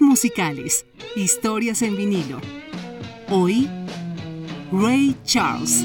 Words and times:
Musicales, 0.00 0.86
historias 1.16 1.82
en 1.82 1.96
vinilo. 1.96 2.40
Hoy, 3.28 3.68
Ray 4.70 5.16
Charles. 5.24 5.84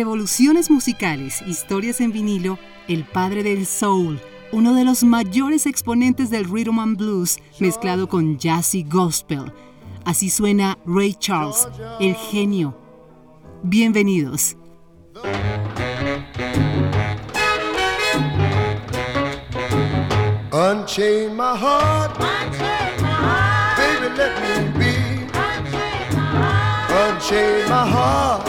Revoluciones 0.00 0.70
musicales, 0.70 1.42
historias 1.46 2.00
en 2.00 2.10
vinilo, 2.10 2.58
el 2.88 3.04
padre 3.04 3.42
del 3.42 3.66
soul, 3.66 4.18
uno 4.50 4.72
de 4.74 4.86
los 4.86 5.04
mayores 5.04 5.66
exponentes 5.66 6.30
del 6.30 6.46
rhythm 6.46 6.78
and 6.78 6.96
blues, 6.96 7.38
mezclado 7.58 8.08
con 8.08 8.38
jazz 8.38 8.74
y 8.74 8.82
gospel. 8.82 9.52
Así 10.06 10.30
suena 10.30 10.78
Ray 10.86 11.12
Charles, 11.12 11.68
el 12.00 12.14
genio. 12.14 12.74
Bienvenidos. 13.62 14.56
Unchain 20.50 21.36
my 21.36 21.58
heart, 21.58 22.18
baby, 23.76 24.08
let 24.16 24.32
me 24.40 24.78
be. 24.78 25.10
Unchain 26.88 27.68
my 27.68 27.86
heart, 27.86 28.48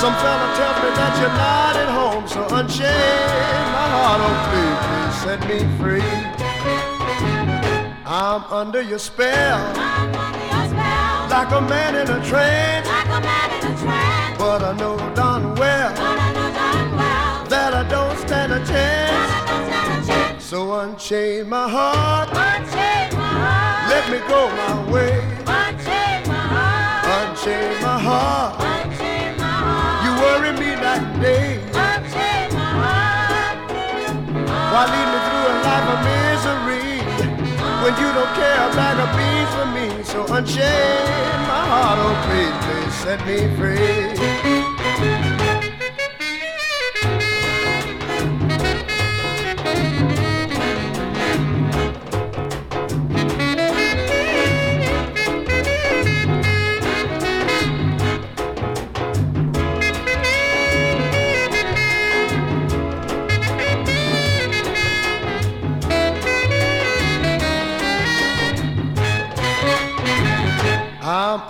Some 0.00 0.14
fella 0.14 0.48
tells 0.56 0.78
me 0.82 0.90
that 0.96 1.12
you're 1.20 1.36
not 1.36 1.76
at 1.76 1.90
home. 1.92 2.24
So 2.26 2.40
unchain 2.56 3.64
my 3.76 3.86
heart, 3.94 4.20
oh 4.24 4.36
please, 4.48 4.80
please 4.88 5.16
set 5.22 5.40
me 5.50 5.58
free. 5.76 6.12
I'm 8.06 8.42
under 8.44 8.80
your 8.80 8.98
spell, 8.98 9.60
under 9.76 10.44
your 10.52 10.68
spell. 10.72 11.28
like 11.28 11.52
a 11.52 11.60
man 11.68 11.96
in 11.96 12.08
a 12.08 12.20
trance. 12.24 12.88
Like 12.88 14.38
But 14.38 14.62
I 14.62 14.72
know 14.78 14.96
darn 15.14 15.54
well 15.56 15.92
that 17.52 17.74
I 17.74 17.84
don't 17.90 18.16
stand 18.26 18.54
a 18.54 18.64
chance. 18.64 20.42
So 20.42 20.80
unchain 20.80 21.46
my 21.46 21.68
heart, 21.68 22.30
unchain 22.30 23.18
my 23.18 23.28
heart. 23.44 23.90
let 23.92 24.04
me 24.10 24.18
go 24.32 24.48
my 24.62 24.76
way. 24.90 25.12
Unchain 27.20 27.82
my 27.82 27.98
heart, 27.98 28.60
you 28.60 28.60
worry 28.60 28.69
day. 31.20 31.58
Why 34.72 34.82
lead 34.92 35.08
me 35.12 35.18
through 35.26 35.46
a 35.50 35.54
life 35.66 35.88
of 35.94 36.00
misery 36.08 36.90
when 37.82 37.92
you 38.00 38.08
don't 38.16 38.32
care 38.38 38.60
a 38.66 38.70
bag 38.78 38.96
of 39.04 39.10
beans 39.16 39.52
for 39.56 39.66
me? 39.76 39.86
So 40.04 40.18
unchain 40.34 41.38
my 41.50 41.62
heart, 41.72 41.98
oh 42.00 42.14
please, 42.26 42.56
please 42.64 42.94
set 43.02 43.20
me 43.26 43.38
free. 43.56 45.39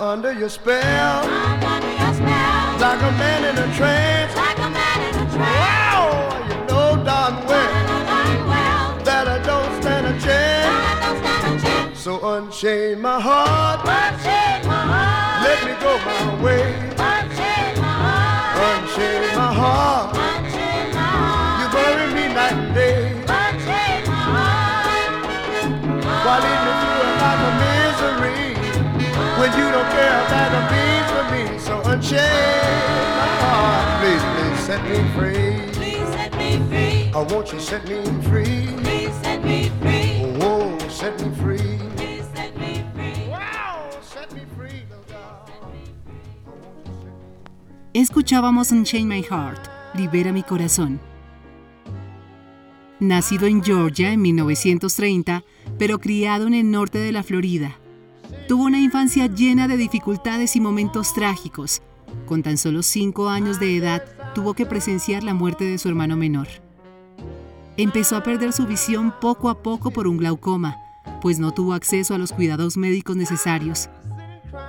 I'm 0.01 0.07
under 0.07 0.33
your 0.33 0.49
spell, 0.49 1.21
like 1.27 3.01
a 3.01 3.11
man 3.21 3.45
in 3.45 3.55
a 3.55 3.67
trance. 3.75 4.35
Like 4.35 4.57
a 4.57 4.69
man 4.71 4.99
in 4.99 5.13
a 5.13 5.29
trance. 5.29 5.37
Wow, 5.37 6.41
you 6.49 6.55
know 6.65 7.03
darn 7.05 7.45
well 7.45 8.97
that 9.03 9.27
I 9.27 9.37
don't 9.45 9.79
stand 9.79 10.07
a 10.07 10.19
chance. 10.19 11.99
So 11.99 12.19
unchain 12.33 12.99
my 12.99 13.19
heart, 13.21 13.85
let 13.85 15.63
me 15.67 15.73
go 15.79 15.95
my 15.99 16.43
way. 16.43 16.73
Unchain 16.97 17.77
my 17.79 17.93
heart, 18.01 18.57
unchain 18.57 19.21
my 19.37 19.53
heart. 19.53 20.15
you 21.61 21.67
bury 21.77 22.07
me 22.15 22.25
night 22.33 22.53
and 22.53 22.73
day. 22.73 23.21
Why 26.25 26.37
lead 26.39 26.49
me 26.49 26.57
through 26.57 26.60
when 29.41 29.51
you 29.57 29.67
don't 29.71 29.89
care 29.97 30.17
about 30.27 30.49
the 30.55 30.63
beans 30.71 31.09
for 31.15 31.25
me? 31.33 31.43
So 31.57 31.73
unchain 31.91 32.77
my 33.21 33.31
heart, 33.41 33.85
please, 33.99 34.23
please 34.33 34.59
set 34.67 34.81
me 34.85 34.97
free. 35.15 35.51
Please 35.79 36.07
set 36.15 36.31
me 36.37 36.49
free. 36.69 37.11
Oh, 37.15 37.25
won't 37.31 37.51
you 37.51 37.59
set 37.59 37.83
me 37.89 37.99
free? 38.29 38.67
Please 38.83 39.13
set 39.23 39.43
me 39.43 39.71
free. 39.81 40.37
Oh, 40.41 40.77
set 40.89 41.13
me 41.21 41.29
free. 41.41 41.77
Please 41.97 42.25
set 42.35 42.55
me 42.55 42.85
free. 42.93 43.29
Wow, 43.29 43.89
set 44.01 44.31
me 44.31 44.43
free, 44.55 44.85
little 44.91 45.05
girl. 45.09 45.47
Escuchábamos 47.93 48.71
Unchain 48.71 49.07
My 49.07 49.23
Heart, 49.23 49.67
Libera 49.95 50.31
mi 50.31 50.43
corazón. 50.43 50.99
Nacido 52.99 53.47
en 53.47 53.63
Georgia 53.63 54.13
en 54.13 54.21
1930, 54.21 55.43
pero 55.79 55.97
criado 55.97 56.45
en 56.45 56.53
el 56.53 56.69
norte 56.69 56.99
de 56.99 57.11
la 57.11 57.23
Florida, 57.23 57.79
tuvo 58.47 58.65
una 58.65 58.79
infancia 58.79 59.27
llena 59.27 59.67
de 59.67 59.77
dificultades 59.77 60.55
y 60.55 60.61
momentos 60.61 61.13
trágicos. 61.13 61.81
Con 62.25 62.43
tan 62.43 62.57
solo 62.57 62.83
5 62.83 63.29
años 63.29 63.59
de 63.59 63.77
edad, 63.77 64.03
tuvo 64.33 64.53
que 64.53 64.65
presenciar 64.65 65.23
la 65.23 65.33
muerte 65.33 65.65
de 65.65 65.77
su 65.77 65.89
hermano 65.89 66.17
menor. 66.17 66.47
Empezó 67.77 68.15
a 68.15 68.23
perder 68.23 68.53
su 68.53 68.65
visión 68.65 69.13
poco 69.21 69.49
a 69.49 69.63
poco 69.63 69.91
por 69.91 70.07
un 70.07 70.17
glaucoma, 70.17 70.77
pues 71.21 71.39
no 71.39 71.51
tuvo 71.51 71.73
acceso 71.73 72.13
a 72.13 72.17
los 72.17 72.33
cuidados 72.33 72.77
médicos 72.77 73.15
necesarios. 73.15 73.89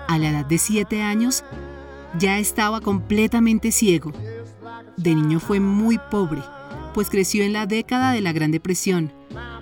A 0.09 0.19
la 0.19 0.31
edad 0.31 0.47
de 0.47 0.59
7 0.59 1.03
años, 1.03 1.45
ya 2.19 2.39
estaba 2.39 2.81
completamente 2.81 3.73
ciego. 3.73 4.13
De 4.97 5.15
niño 5.15 5.41
fue 5.41 5.61
muy 5.61 5.99
pobre, 6.11 6.43
pues 6.95 7.09
creció 7.11 7.43
en 7.45 7.53
la 7.53 7.67
década 7.67 8.13
de 8.13 8.21
la 8.21 8.33
Gran 8.33 8.51
Depresión, 8.51 9.13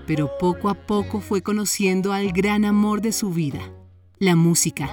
pero 0.06 0.30
poco 0.38 0.68
a 0.68 0.74
poco 0.74 1.20
fue 1.20 1.42
conociendo 1.42 2.12
al 2.12 2.32
gran 2.32 2.64
amor 2.64 3.00
de 3.00 3.12
su 3.12 3.30
vida, 3.30 3.60
la 4.20 4.36
música. 4.36 4.90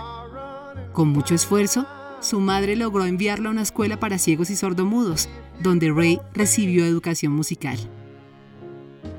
Con 0.94 1.09
mucho 1.09 1.35
esfuerzo, 1.35 1.85
su 2.21 2.39
madre 2.39 2.77
logró 2.77 3.03
enviarlo 3.03 3.50
a 3.50 3.51
una 3.51 3.62
escuela 3.62 4.00
para 4.00 4.19
ciegos 4.19 4.50
y 4.50 4.56
sordomudos, 4.56 5.27
donde 5.62 5.91
Ray 5.91 6.21
recibió 6.33 6.85
educación 6.85 7.33
musical. 7.33 7.77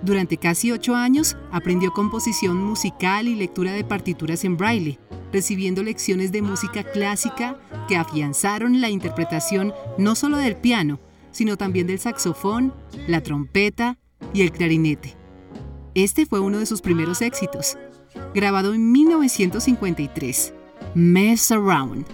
Durante 0.02 0.38
casi 0.38 0.72
ocho 0.72 0.94
años 0.94 1.36
aprendió 1.52 1.92
composición 1.92 2.56
musical 2.56 3.28
y 3.28 3.34
lectura 3.34 3.72
de 3.72 3.84
partituras 3.84 4.44
en 4.44 4.56
braille, 4.56 4.98
recibiendo 5.30 5.82
lecciones 5.82 6.32
de 6.32 6.40
música 6.40 6.84
clásica 6.84 7.60
que 7.86 7.96
afianzaron 7.96 8.80
la 8.80 8.88
interpretación 8.88 9.74
no 9.98 10.14
solo 10.14 10.38
del 10.38 10.56
piano, 10.56 11.00
sino 11.32 11.58
también 11.58 11.86
del 11.86 11.98
saxofón, 11.98 12.72
la 13.06 13.22
trompeta 13.22 13.98
y 14.32 14.40
el 14.40 14.52
clarinete. 14.52 15.18
Este 15.94 16.24
fue 16.24 16.40
uno 16.40 16.60
de 16.60 16.66
sus 16.66 16.80
primeros 16.80 17.20
éxitos, 17.20 17.76
grabado 18.34 18.74
en 18.74 18.92
1953, 18.92 20.54
Mess 20.94 21.50
Around. 21.50 22.06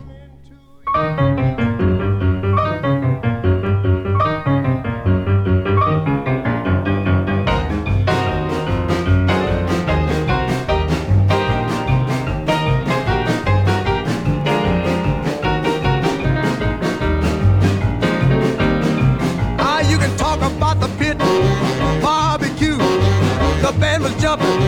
Band 23.80 24.02
was 24.02 24.14
jumping, 24.20 24.58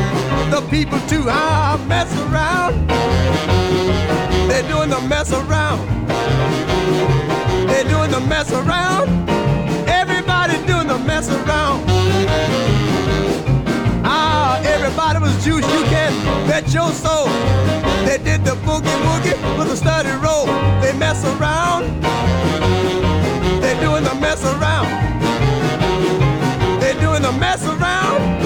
the 0.50 0.66
people 0.70 0.98
too. 1.08 1.24
Ah, 1.28 1.82
mess 1.88 2.10
around. 2.24 2.88
They're 4.48 4.66
doing 4.68 4.90
the 4.90 5.00
mess 5.00 5.32
around. 5.32 5.80
They're 7.68 7.84
doing 7.84 8.10
the 8.10 8.20
mess 8.20 8.50
around. 8.52 9.08
Everybody 9.88 10.54
doing 10.66 10.86
the 10.86 10.98
mess 10.98 11.28
around. 11.30 11.84
Ah, 14.04 14.60
everybody 14.64 15.18
was 15.20 15.34
juice. 15.44 15.66
You 15.66 15.82
can 15.84 16.12
bet 16.46 16.72
your 16.72 16.92
soul. 16.92 17.26
They 18.06 18.18
did 18.18 18.44
the 18.44 18.56
boogie 18.66 18.98
woogie 19.06 19.58
with 19.58 19.72
a 19.72 19.76
steady 19.76 20.14
roll. 20.24 20.46
They 20.80 20.92
mess 20.96 21.24
around. 21.24 22.02
They're 23.60 23.80
doing 23.80 24.04
the 24.04 24.14
mess 24.14 24.42
around. 24.44 24.88
They're 26.80 27.00
doing 27.00 27.22
the 27.22 27.32
mess 27.32 27.64
around. 27.64 28.45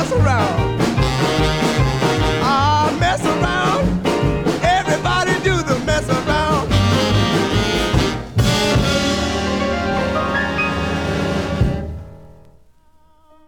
Mess 0.00 0.12
around. 3.24 3.84
Everybody 4.62 5.32
do 5.42 5.62
the 5.62 5.78
mess 5.84 6.08
around. 6.08 6.70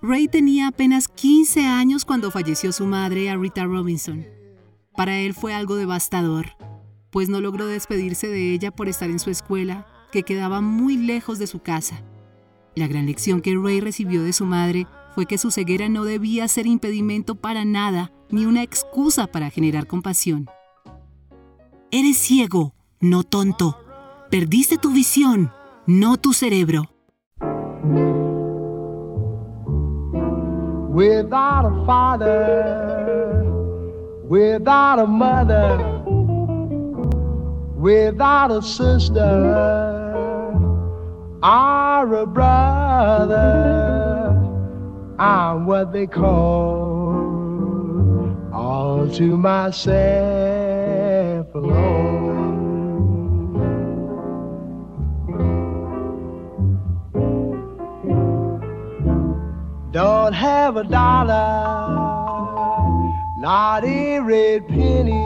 Ray 0.03 0.29
tenía 0.29 0.69
apenas 0.69 1.09
15 1.09 1.67
años 1.67 2.05
cuando 2.05 2.31
falleció 2.31 2.73
su 2.73 2.87
madre, 2.87 3.35
Rita 3.37 3.65
Robinson. 3.65 4.27
Para 4.95 5.21
él 5.21 5.33
fue 5.33 5.55
algo 5.55 5.77
devastador, 5.77 6.57
pues 7.11 7.29
no 7.29 7.41
logró 7.41 7.67
despedirse 7.67 8.27
de 8.29 8.53
ella 8.53 8.71
por 8.73 8.89
estar 8.89 9.09
en 9.09 9.21
su 9.21 9.31
escuela, 9.31 9.87
que 10.11 10.23
quedaba 10.23 10.61
muy 10.61 10.97
lejos 10.99 11.39
de 11.39 11.47
su 11.47 11.61
casa. 11.61 12.03
La 12.75 12.89
gran 12.89 13.07
lección 13.07 13.41
que 13.41 13.55
Ray 13.55 13.81
recibió 13.81 14.23
de 14.23 14.33
su 14.33 14.45
madre 14.45 14.87
fue 15.15 15.27
que 15.27 15.39
su 15.39 15.51
ceguera 15.51 15.89
no 15.89 16.05
debía 16.05 16.49
ser 16.49 16.67
impedimento 16.67 17.35
para 17.35 17.65
nada, 17.65 18.13
ni 18.31 18.47
una 18.47 18.63
excusa 18.63 19.27
para 19.27 19.51
generar 19.51 19.87
compasión. 19.87 20.49
Eres 21.91 22.17
ciego, 22.17 22.75
no 23.01 23.23
tonto. 23.23 23.77
Perdiste 24.31 24.79
tu 24.79 24.91
visión, 24.91 25.53
no 25.87 26.17
tu 26.17 26.33
cerebro. 26.33 26.89
Without 30.89 31.67
a 31.67 31.85
father, 31.87 33.45
without 34.29 34.99
a 34.99 35.07
mother, 35.07 35.79
without 37.77 38.51
a 38.51 38.63
sister 38.63 39.21
or 41.43 42.15
a 42.15 42.27
brother, 42.27 44.12
I'm 45.23 45.67
what 45.67 45.93
they 45.93 46.09
call 46.09 47.13
all 48.53 49.09
to 49.09 49.37
myself 49.37 49.95
alone. 51.55 52.33
Don't 59.93 60.33
have 60.33 60.77
a 60.77 60.83
dollar, 60.83 61.31
not 63.39 63.85
a 63.85 64.19
red 64.19 64.67
penny. 64.67 65.23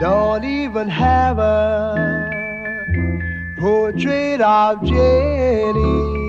Don't 0.00 0.42
even 0.42 0.88
have 0.88 1.38
a 1.38 2.28
portrait 3.60 4.40
of 4.40 4.82
Jenny. 4.82 6.22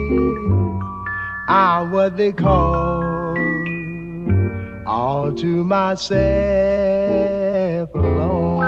I'm 1.48 1.92
what 1.92 2.16
they 2.16 2.32
call 2.32 3.38
all 4.86 5.34
to 5.34 5.64
myself 5.64 6.20
alone. 7.94 8.64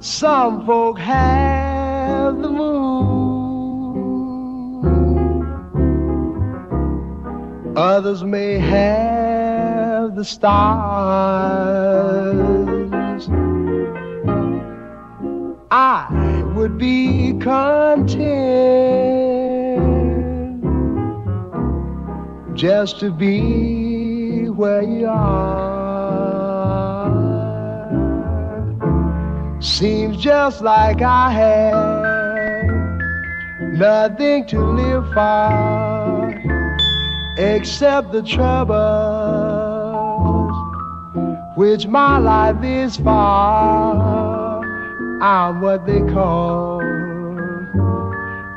Some 0.00 0.66
folk 0.66 0.98
have 0.98 2.40
the 2.42 2.50
moon, 2.50 3.32
others 7.76 8.22
may 8.22 8.58
have 8.58 10.14
the 10.16 10.24
stars. 10.24 11.32
I 15.74 16.44
would 16.54 16.76
be 16.76 17.32
content 17.38 18.20
just 22.54 23.00
to 23.00 23.10
be 23.10 24.50
where 24.50 24.82
you 24.82 25.06
are. 25.06 25.62
Seems 29.62 30.18
just 30.18 30.60
like 30.60 31.00
I 31.00 31.30
have 31.30 31.72
nothing 33.72 34.44
to 34.48 34.60
live 34.60 35.10
for 35.14 36.28
except 37.38 38.12
the 38.12 38.22
troubles 38.22 38.52
which 41.56 41.86
my 41.86 42.18
life 42.18 42.62
is 42.62 42.98
for. 42.98 44.21
I'm 45.24 45.62
what 45.62 45.86
they 45.86 46.00
call 46.12 46.82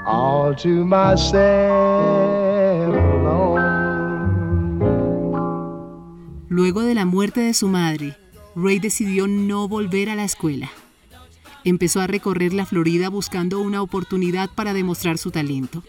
all 0.04 0.56
to 0.56 0.84
myself 0.84 1.36
alone. 2.96 3.62
Luego 6.50 6.82
de 6.82 6.96
la 6.96 7.06
muerte 7.06 7.42
de 7.42 7.54
su 7.54 7.68
madre, 7.68 8.18
Ray 8.56 8.80
decidió 8.80 9.28
no 9.28 9.68
volver 9.68 10.10
a 10.10 10.16
la 10.16 10.24
escuela. 10.24 10.72
Empezó 11.66 12.02
a 12.02 12.08
recorrer 12.08 12.52
la 12.52 12.66
Florida 12.66 13.10
buscando 13.10 13.60
una 13.60 13.84
oportunidad 13.84 14.50
para 14.50 14.74
demostrar 14.74 15.20
su 15.20 15.30
talento. 15.30 15.84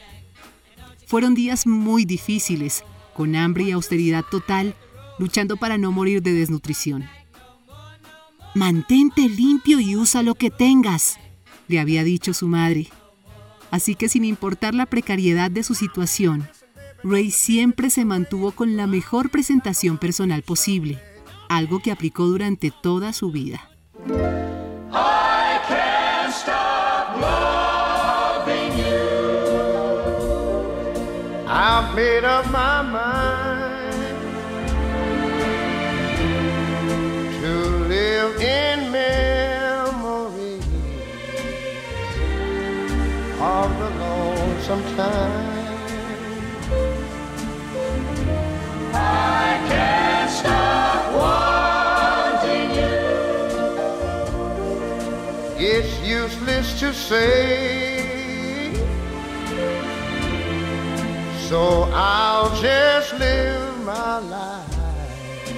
Fueron 1.07 1.35
días 1.35 1.67
muy 1.67 2.05
difíciles, 2.05 2.85
con 3.15 3.35
hambre 3.35 3.65
y 3.65 3.71
austeridad 3.71 4.27
total, 4.31 4.75
luchando 5.19 5.57
para 5.57 5.79
no 5.79 5.91
morir 5.91 6.21
de 6.21 6.35
desnutrición. 6.35 7.07
Mantente 8.57 9.29
limpio 9.29 9.81
y 9.81 9.97
usa 9.97 10.23
lo 10.23 10.35
que 10.35 10.51
tengas, 10.51 11.19
le 11.69 11.79
había 11.79 12.05
dicho 12.05 12.33
su 12.33 12.49
madre. 12.49 12.89
Así 13.71 13.95
que 13.95 14.09
sin 14.09 14.25
importar 14.25 14.75
la 14.75 14.87
precariedad 14.87 15.51
de 15.51 15.63
su 15.63 15.75
situación, 15.75 16.49
Ray 17.05 17.33
siempre 17.33 17.91
se 17.91 18.07
mantuvo 18.07 18.53
con 18.53 18.79
la 18.79 18.87
mejor 18.87 19.29
presentación 19.29 19.99
personal 19.99 20.41
posible, 20.41 20.99
algo 21.51 21.81
que 21.81 21.93
aplicó 21.93 22.25
durante 22.25 22.71
toda 22.71 23.13
su 23.13 23.31
vida. 23.31 23.61
Say. 57.09 58.75
So 61.49 61.89
I'll 61.93 62.51
just 62.61 63.13
live 63.15 63.85
my 63.85 64.19
life 64.19 65.49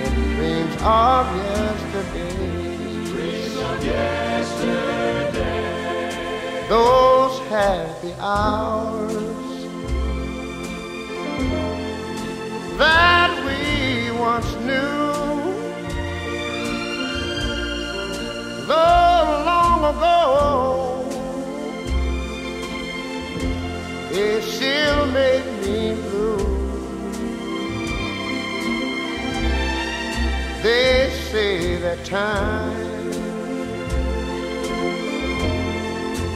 in 0.00 0.14
dreams 0.36 0.74
of 0.82 1.26
yesterday. 1.36 2.36
Dreams 3.10 3.56
of 3.56 3.84
yesterday. 3.84 5.36
Those 6.70 7.38
happy 7.50 8.14
hours 8.18 9.12
that 12.78 13.30
we 13.46 13.60
once 14.18 14.52
knew. 14.64 14.96
Long 18.66 19.05
ago. 19.90 21.04
They 24.10 24.40
still 24.40 25.06
make 25.06 25.46
me 25.62 25.94
blue. 25.94 26.36
They 30.62 31.10
say 31.30 31.76
that 31.76 32.04
time 32.04 33.12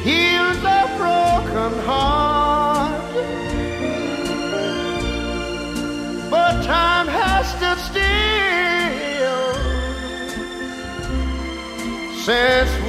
heals 0.06 0.60
a 0.78 0.82
broken 1.00 1.72
heart, 1.88 3.12
but 6.30 6.52
time 6.62 7.08
has 7.08 7.44
stood 7.54 7.80
still 7.90 8.30
since 12.24 12.79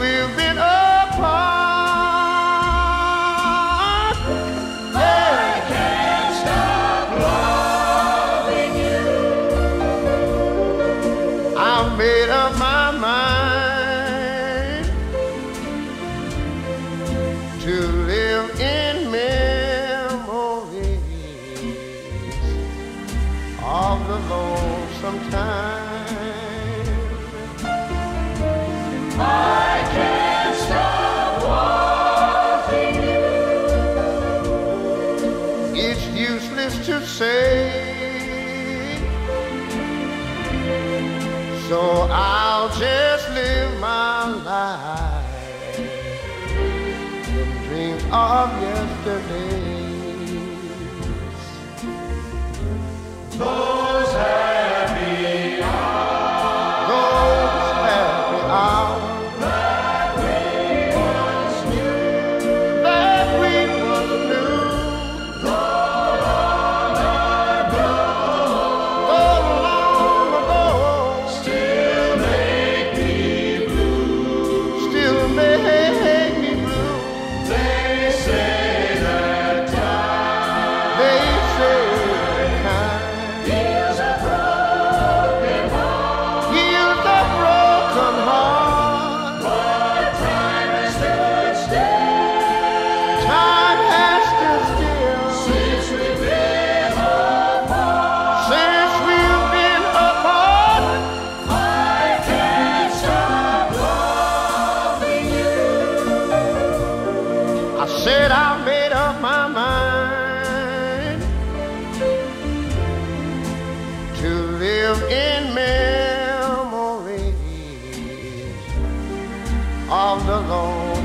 Yeah. 48.31 48.75
you. 48.75 48.80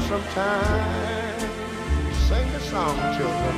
Some 0.09 0.23
time. 0.35 1.41
Sing 2.29 2.47
the 2.53 2.61
song, 2.61 2.97
children. 3.17 3.57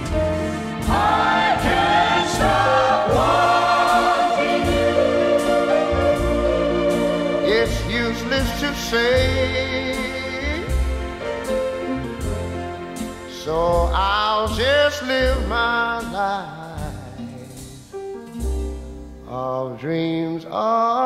I 0.88 1.58
can't 1.64 2.28
stop 2.36 3.00
wanting 3.16 4.64
you. 4.72 4.92
It's 7.58 7.76
useless 7.86 8.48
to 8.60 8.68
say. 8.74 9.26
So 13.44 13.56
I'll 13.94 14.48
just 14.48 15.02
live 15.04 15.38
my 15.48 16.00
life 16.12 16.58
of 19.26 19.78
dreams 19.80 20.44
of 20.46 20.97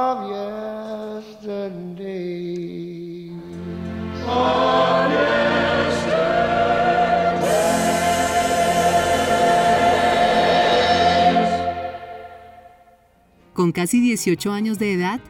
Con 13.63 13.71
casi 13.71 14.01
18 14.01 14.51
años 14.51 14.81
de 14.81 14.93
edad, 14.93 15.21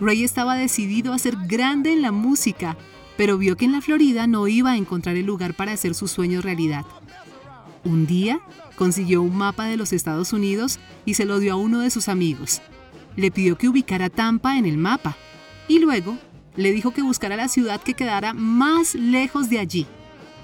Ray 0.00 0.22
estaba 0.22 0.54
decidido 0.54 1.14
a 1.14 1.18
ser 1.18 1.34
grande 1.46 1.92
en 1.92 2.02
la 2.02 2.12
música, 2.12 2.76
pero 3.16 3.38
vio 3.38 3.56
que 3.56 3.64
en 3.64 3.72
la 3.72 3.80
Florida 3.80 4.26
no 4.26 4.48
iba 4.48 4.72
a 4.72 4.76
encontrar 4.76 5.16
el 5.16 5.24
lugar 5.24 5.54
para 5.54 5.72
hacer 5.72 5.94
sus 5.94 6.10
sueños 6.10 6.44
realidad. 6.44 6.84
Un 7.84 8.06
día, 8.06 8.40
consiguió 8.76 9.22
un 9.22 9.34
mapa 9.34 9.64
de 9.64 9.78
los 9.78 9.94
Estados 9.94 10.34
Unidos 10.34 10.78
y 11.06 11.14
se 11.14 11.24
lo 11.24 11.38
dio 11.38 11.54
a 11.54 11.56
uno 11.56 11.80
de 11.80 11.90
sus 11.90 12.08
amigos. 12.08 12.60
Le 13.16 13.30
pidió 13.30 13.56
que 13.56 13.68
ubicara 13.68 14.10
Tampa 14.10 14.58
en 14.58 14.66
el 14.66 14.76
mapa 14.76 15.16
y 15.66 15.78
luego 15.78 16.18
le 16.56 16.72
dijo 16.72 16.92
que 16.92 17.02
buscara 17.02 17.36
la 17.36 17.48
ciudad 17.48 17.80
que 17.80 17.94
quedara 17.94 18.34
más 18.34 18.94
lejos 18.94 19.48
de 19.50 19.58
allí. 19.58 19.86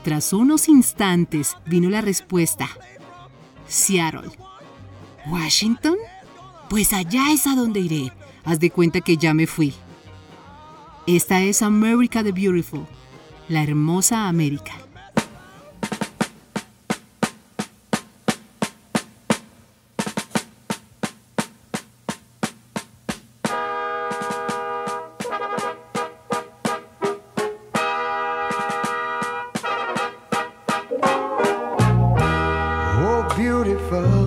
Tras 0.05 0.33
unos 0.33 0.69
instantes 0.69 1.57
vino 1.67 1.91
la 1.91 2.01
respuesta. 2.01 2.69
Seattle. 3.67 4.31
¿Washington? 5.27 5.97
Pues 6.71 6.93
allá 6.93 7.33
es 7.33 7.47
a 7.47 7.55
donde 7.55 7.81
iré. 7.81 8.13
Haz 8.45 8.61
de 8.61 8.71
cuenta 8.71 9.01
que 9.01 9.17
ya 9.17 9.35
me 9.35 9.47
fui. 9.47 9.75
Esta 11.07 11.43
es 11.43 11.63
America 11.63 12.23
the 12.23 12.33
Beautiful, 12.33 12.87
la 13.49 13.63
hermosa 13.63 14.29
América. 14.29 14.86
fall 33.89 34.26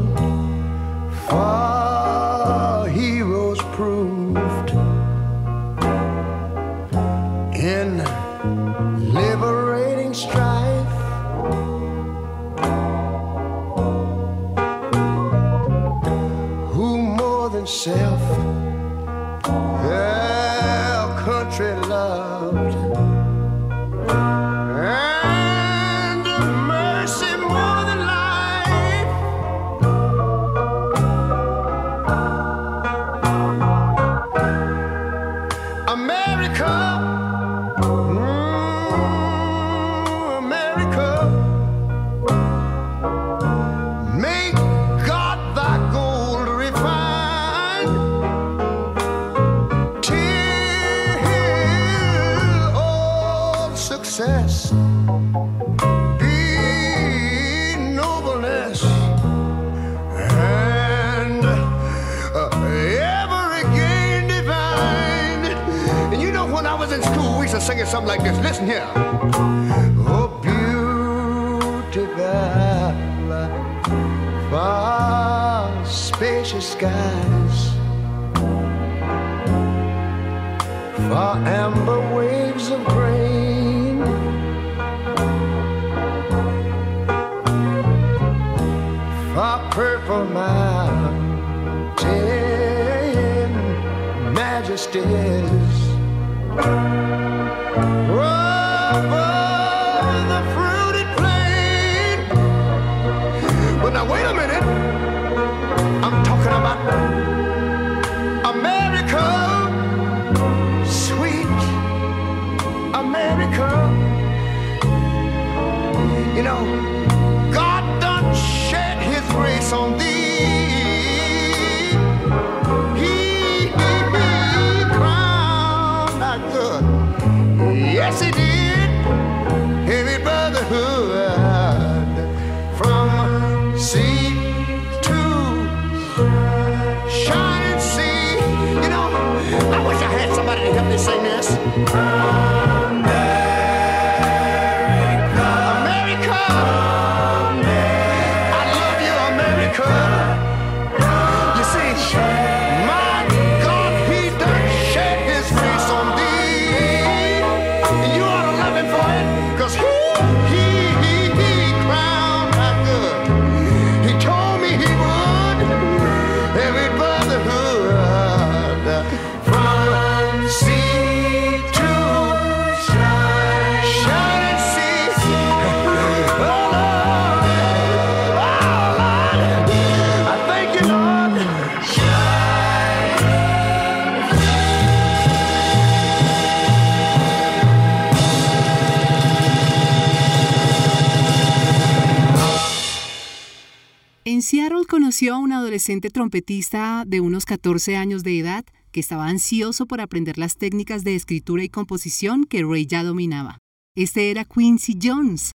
conoció 195.20 195.36
a 195.36 195.40
un 195.40 195.52
adolescente 195.52 196.10
trompetista 196.10 197.04
de 197.06 197.20
unos 197.20 197.44
14 197.44 197.98
años 197.98 198.24
de 198.24 198.40
edad 198.40 198.64
que 198.94 199.02
estaba 199.02 199.28
ansioso 199.28 199.86
por 199.86 200.00
aprender 200.00 200.38
las 200.38 200.56
técnicas 200.56 201.04
de 201.04 201.14
escritura 201.14 201.62
y 201.62 201.68
composición 201.68 202.46
que 202.46 202.64
Ray 202.64 202.86
ya 202.86 203.04
dominaba. 203.04 203.58
Este 203.98 204.32
era 204.32 204.46
Quincy 204.46 204.98
Jones. 205.02 205.52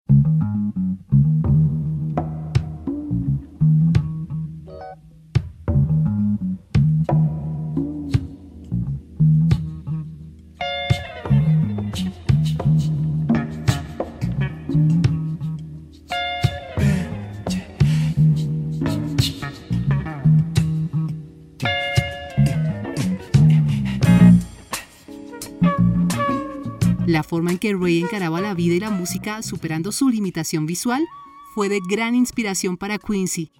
Que 27.61 27.73
Ray 27.73 28.01
encaraba 28.01 28.41
la 28.41 28.53
vida 28.55 28.75
y 28.75 28.79
la 28.81 28.89
música 28.89 29.41
superando 29.43 29.93
su 29.93 30.09
limitación 30.09 30.65
visual 30.65 31.07
fue 31.53 31.69
de 31.69 31.79
gran 31.87 32.15
inspiración 32.15 32.75
para 32.75 32.97
Quincy. 32.97 33.51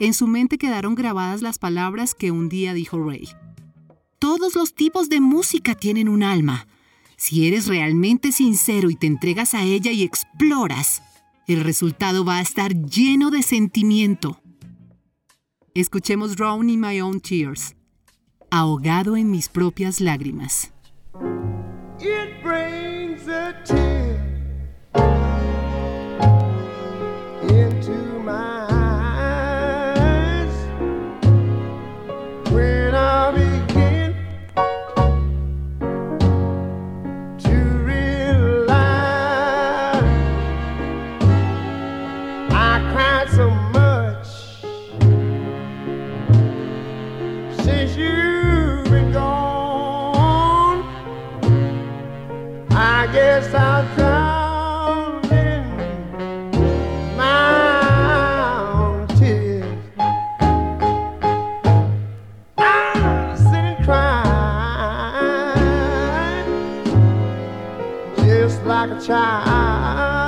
En 0.00 0.14
su 0.14 0.26
mente 0.26 0.58
quedaron 0.58 0.94
grabadas 0.94 1.42
las 1.42 1.58
palabras 1.58 2.14
que 2.14 2.30
un 2.30 2.48
día 2.48 2.72
dijo 2.74 2.98
Ray. 2.98 3.28
Todos 4.18 4.56
los 4.56 4.74
tipos 4.74 5.08
de 5.08 5.20
música 5.20 5.74
tienen 5.74 6.08
un 6.08 6.22
alma. 6.22 6.66
Si 7.16 7.46
eres 7.46 7.66
realmente 7.66 8.32
sincero 8.32 8.90
y 8.90 8.96
te 8.96 9.06
entregas 9.06 9.54
a 9.54 9.62
ella 9.62 9.92
y 9.92 10.02
exploras, 10.02 11.02
el 11.46 11.62
resultado 11.62 12.24
va 12.24 12.38
a 12.38 12.42
estar 12.42 12.74
lleno 12.74 13.30
de 13.30 13.42
sentimiento. 13.42 14.40
Escuchemos 15.74 16.34
Drown 16.34 16.70
in 16.70 16.80
My 16.80 17.00
Own 17.00 17.20
Tears. 17.20 17.76
Ahogado 18.50 19.16
en 19.16 19.30
mis 19.30 19.48
propias 19.48 20.00
lágrimas. 20.00 20.72
A 23.30 23.54
tear 23.64 24.07
just 68.48 68.64
like 68.64 68.90
a 68.90 68.98
child. 68.98 70.27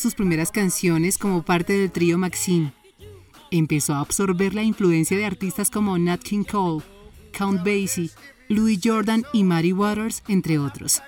Sus 0.00 0.14
primeras 0.14 0.50
canciones 0.50 1.18
como 1.18 1.42
parte 1.42 1.74
del 1.74 1.90
trío 1.90 2.18
Maxine. 2.18 2.72
Empezó 3.50 3.94
a 3.94 4.00
absorber 4.00 4.54
la 4.54 4.62
influencia 4.62 5.16
de 5.16 5.26
artistas 5.26 5.70
como 5.70 5.98
Nat 5.98 6.22
King 6.22 6.44
Cole, 6.44 6.84
Count 7.36 7.60
Basie, 7.60 8.10
Louis 8.48 8.80
Jordan 8.82 9.24
y 9.32 9.44
Muddy 9.44 9.72
Waters, 9.72 10.22
entre 10.28 10.58
otros. 10.58 11.02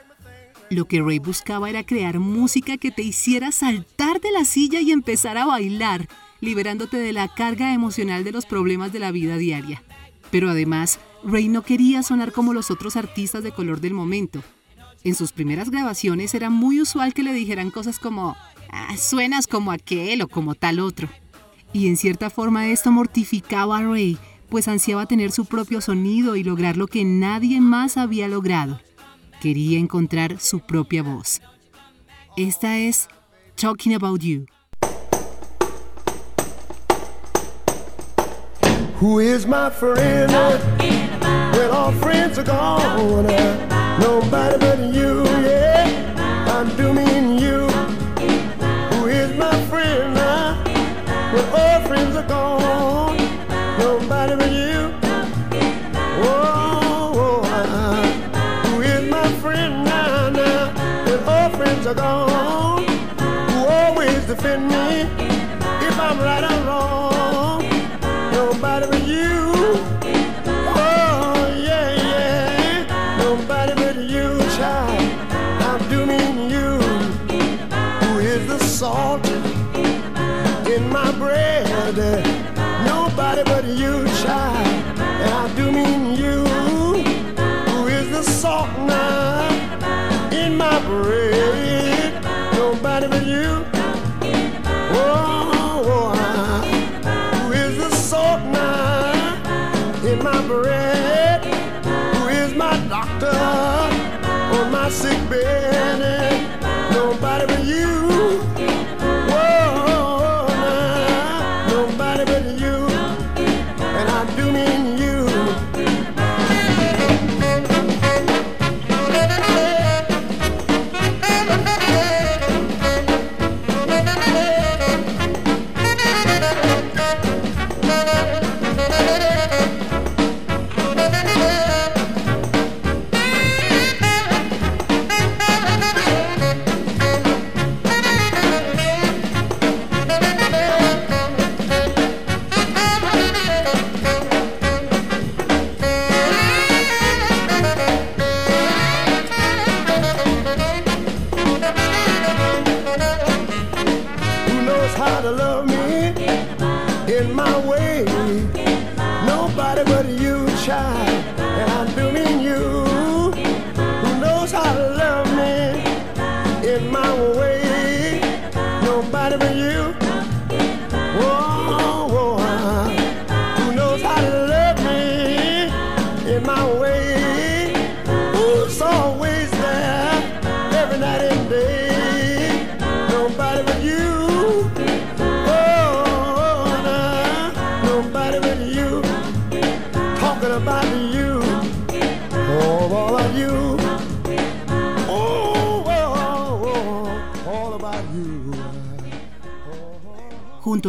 Lo 0.70 0.86
que 0.86 1.02
Ray 1.02 1.18
buscaba 1.18 1.68
era 1.68 1.84
crear 1.84 2.18
música 2.18 2.76
que 2.76 2.90
te 2.90 3.02
hiciera 3.02 3.52
saltar 3.52 4.20
de 4.20 4.32
la 4.32 4.44
silla 4.44 4.80
y 4.80 4.90
empezar 4.90 5.36
a 5.36 5.46
bailar, 5.46 6.08
liberándote 6.40 6.96
de 6.96 7.12
la 7.12 7.28
carga 7.28 7.74
emocional 7.74 8.24
de 8.24 8.32
los 8.32 8.46
problemas 8.46 8.92
de 8.92 8.98
la 8.98 9.12
vida 9.12 9.36
diaria. 9.36 9.82
Pero 10.30 10.48
además, 10.48 10.98
Ray 11.24 11.48
no 11.48 11.62
quería 11.62 12.02
sonar 12.02 12.32
como 12.32 12.54
los 12.54 12.70
otros 12.70 12.96
artistas 12.96 13.42
de 13.42 13.52
color 13.52 13.80
del 13.80 13.94
momento. 13.94 14.42
En 15.04 15.14
sus 15.16 15.32
primeras 15.32 15.70
grabaciones 15.70 16.34
era 16.34 16.48
muy 16.48 16.80
usual 16.80 17.12
que 17.12 17.24
le 17.24 17.32
dijeran 17.32 17.70
cosas 17.70 17.98
como, 17.98 18.36
ah, 18.70 18.96
suenas 18.96 19.46
como 19.48 19.72
aquel 19.72 20.22
o 20.22 20.28
como 20.28 20.54
tal 20.54 20.78
otro. 20.78 21.08
Y 21.72 21.88
en 21.88 21.96
cierta 21.96 22.30
forma 22.30 22.68
esto 22.68 22.92
mortificaba 22.92 23.78
a 23.78 23.82
Ray, 23.82 24.18
pues 24.48 24.68
ansiaba 24.68 25.06
tener 25.06 25.32
su 25.32 25.46
propio 25.46 25.80
sonido 25.80 26.36
y 26.36 26.44
lograr 26.44 26.76
lo 26.76 26.86
que 26.86 27.04
nadie 27.04 27.60
más 27.60 27.96
había 27.96 28.28
logrado. 28.28 28.80
Quería 29.40 29.78
encontrar 29.78 30.38
su 30.38 30.60
propia 30.60 31.02
voz. 31.02 31.40
Esta 32.36 32.78
es 32.78 33.08
Talking 33.56 33.94
About 33.94 34.20
You. 34.20 34.46
Who 39.00 39.18
all 41.72 41.92
friends 41.92 42.38
are. 42.38 43.71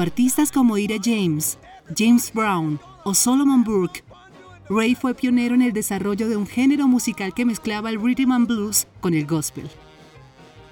artistas 0.02 0.52
como 0.52 0.78
Ira 0.78 0.98
James, 1.04 1.58
James 1.98 2.32
Brown 2.34 2.80
o 3.04 3.14
Solomon 3.14 3.64
Burke. 3.64 4.04
Ray 4.70 4.96
fue 4.96 5.14
pionero 5.14 5.56
en 5.56 5.62
el 5.62 5.74
desarrollo 5.74 6.30
de 6.30 6.38
un 6.38 6.48
género 6.48 6.88
musical 6.88 7.34
que 7.34 7.46
mezclaba 7.46 7.90
el 7.90 8.02
rhythm 8.02 8.32
and 8.32 8.48
blues 8.48 8.88
con 9.02 9.14
el 9.14 9.26
gospel. 9.26 9.70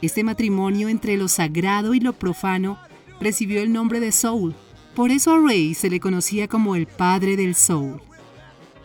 Este 0.02 0.24
matrimonio 0.24 0.90
entre 0.90 1.18
lo 1.18 1.28
sagrado 1.28 1.94
y 1.94 2.00
lo 2.00 2.14
profano 2.14 2.78
recibió 3.20 3.62
el 3.62 3.72
nombre 3.72 4.00
de 4.00 4.12
soul, 4.12 4.56
por 4.96 5.12
eso 5.12 5.34
a 5.34 5.40
Ray 5.40 5.74
se 5.74 5.90
le 5.90 6.00
conocía 6.00 6.48
como 6.48 6.76
el 6.76 6.88
padre 6.88 7.36
del 7.36 7.56
soul. 7.56 8.02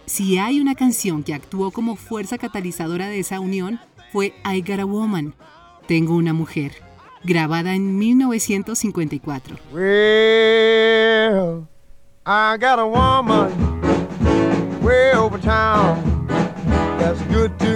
Si 0.07 0.39
hay 0.39 0.61
una 0.61 0.75
canción 0.75 1.23
que 1.23 1.35
actuó 1.35 1.71
como 1.71 1.97
fuerza 1.97 2.39
catalizadora 2.39 3.09
de 3.09 3.21
esa 3.21 3.41
unión, 3.41 3.81
fue 4.13 4.35
I 4.45 4.61
Got 4.61 4.81
a 4.81 4.85
Woman, 4.85 5.35
Tengo 5.89 6.15
una 6.15 6.33
mujer 6.33 6.86
grabada 7.27 7.75
en 7.75 7.99
1954. 7.99 9.59
That's 16.99 17.21
good 17.33 17.57
to 17.61 17.76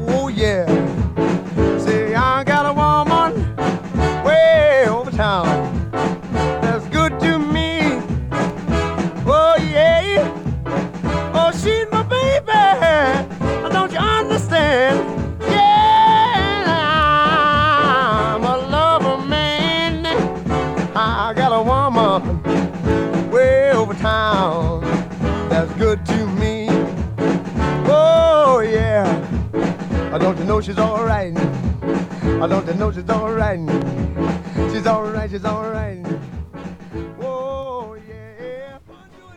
Oh. 37.21 37.95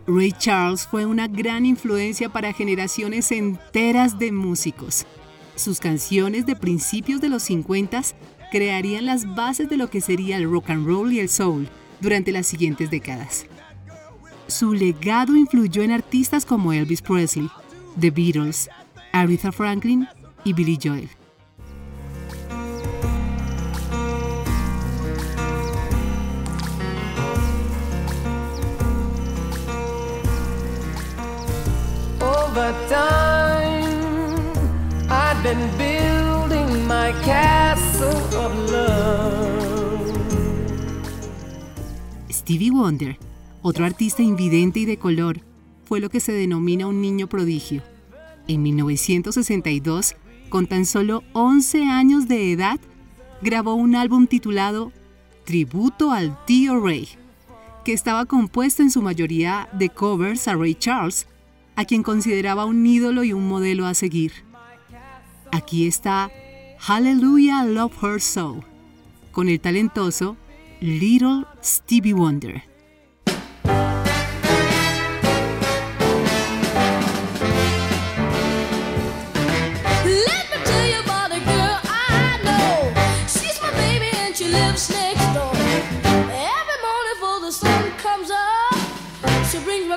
Ray 0.07 0.33
Charles 0.33 0.87
fue 0.87 1.04
una 1.04 1.28
gran 1.28 1.66
influencia 1.66 2.30
para 2.30 2.54
generaciones 2.54 3.30
enteras 3.33 4.18
de 4.18 4.33
músicos. 4.33 5.04
Sus 5.57 5.78
canciones 5.78 6.46
de 6.46 6.57
principios 6.57 7.20
de 7.20 7.28
los 7.28 7.42
50 7.42 8.00
crearían 8.50 9.04
las 9.04 9.35
bases 9.35 9.68
de 9.68 9.76
lo 9.76 9.90
que 9.90 10.00
sería 10.00 10.38
el 10.38 10.50
rock 10.50 10.70
and 10.70 10.87
roll 10.87 11.12
y 11.12 11.20
el 11.20 11.28
soul 11.28 11.68
durante 12.00 12.33
las 12.33 12.46
siguientes 12.46 12.90
décadas. 12.90 13.46
Su 14.46 14.72
legado 14.72 15.37
influyó 15.37 15.83
en 15.83 15.90
artistas 15.90 16.46
como 16.46 16.72
Elvis 16.72 17.02
Presley, 17.02 17.50
The 18.00 18.11
Beatles, 18.11 18.70
Aretha 19.12 19.52
Franklin 19.52 20.09
y 20.44 20.54
Billy 20.54 20.78
Joel. 20.83 21.11
Been 35.45 35.71
building 35.77 36.87
my 36.87 37.12
castle 37.23 38.09
of 38.35 38.71
love. 38.71 40.11
Stevie 42.31 42.71
Wonder, 42.71 43.19
otro 43.61 43.85
artista 43.85 44.23
invidente 44.23 44.81
y 44.81 44.85
de 44.87 44.97
color, 44.97 45.43
fue 45.85 46.01
lo 46.01 46.09
que 46.09 46.21
se 46.21 46.33
denomina 46.33 46.87
un 46.87 47.03
niño 47.03 47.27
prodigio. 47.27 47.83
En 48.49 48.62
1962, 48.62 50.17
con 50.49 50.67
tan 50.67 50.87
solo 50.87 51.23
11 51.35 51.83
años 51.85 52.27
de 52.27 52.51
edad, 52.53 52.81
grabó 53.43 53.75
un 53.75 53.97
álbum 53.97 54.27
titulado 54.27 54.93
Tributo 55.45 56.11
al 56.11 56.43
Tío 56.47 56.81
Ray, 56.81 57.07
que 57.85 57.93
estaba 57.93 58.25
compuesto 58.25 58.83
en 58.83 58.90
su 58.90 59.03
mayoría 59.03 59.69
de 59.75 59.90
covers 59.90 60.49
a 60.49 60.55
Ray 60.55 60.75
Charles, 60.75 61.27
a 61.77 61.85
quien 61.85 62.03
consideraba 62.03 62.65
un 62.65 62.87
ídolo 62.87 63.25
y 63.25 63.33
un 63.33 63.49
modelo 63.49 63.87
a 63.87 63.95
seguir. 63.95 64.33
Aquí 65.53 65.87
está 65.87 66.31
Hallelujah 66.79 67.65
Love 67.65 68.03
Her 68.03 68.21
So, 68.21 68.65
con 69.33 69.49
el 69.49 69.61
talentoso 69.61 70.37
Little 70.81 71.45
Stevie 71.63 72.15
Wonder. 72.15 72.74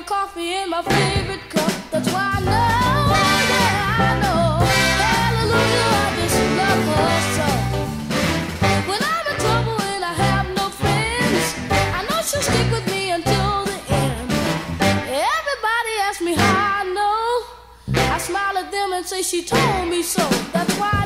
Coffee 0.08 0.54
in 0.54 0.70
my 0.70 0.80
favorite 0.80 1.50
cup. 1.50 1.70
That's 1.90 2.10
why 2.10 2.24
I 2.36 2.40
know, 2.40 2.52
yeah, 3.52 4.08
I 4.08 4.12
know. 4.24 4.64
Hallelujah, 5.04 5.88
I 6.00 6.08
just 6.18 6.40
love 6.60 6.82
her 6.96 7.16
so. 7.36 7.46
When 8.88 9.00
I'm 9.12 9.26
in 9.32 9.36
trouble 9.44 9.78
and 9.92 10.02
I 10.02 10.14
have 10.24 10.46
no 10.56 10.66
friends, 10.80 11.44
I 11.98 12.00
know 12.08 12.20
she'll 12.28 12.40
stick 12.40 12.68
with 12.72 12.86
me 12.90 13.10
until 13.10 13.66
the 13.66 13.78
end. 14.02 14.32
Everybody 15.36 15.92
asks 16.08 16.22
me 16.22 16.32
how 16.32 16.80
I 16.80 16.84
know. 16.96 18.00
I 18.14 18.16
smile 18.16 18.56
at 18.56 18.72
them 18.72 18.94
and 18.94 19.04
say 19.04 19.20
she 19.20 19.44
told 19.44 19.88
me 19.90 20.02
so. 20.02 20.26
That's 20.54 20.74
why 20.78 20.97